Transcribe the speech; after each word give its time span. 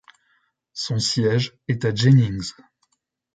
Son 0.73 0.97
siège 0.97 1.53
est 1.67 1.85
à 1.85 1.93
Jennings. 1.93 2.53